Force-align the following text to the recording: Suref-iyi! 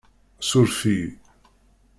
Suref-iyi! 0.47 1.09